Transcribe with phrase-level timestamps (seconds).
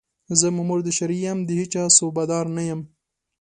[0.39, 2.81] زه مامور د شرعي یم، د هېچا صوبه دار نه یم